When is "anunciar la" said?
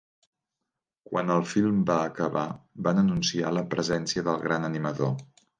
3.05-3.65